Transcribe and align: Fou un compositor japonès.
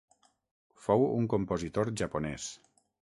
Fou 0.85 1.05
un 1.17 1.29
compositor 1.33 1.93
japonès. 2.03 2.49